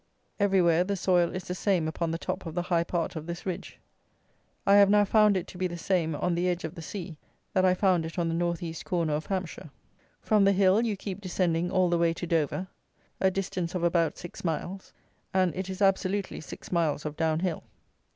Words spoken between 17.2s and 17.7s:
hill.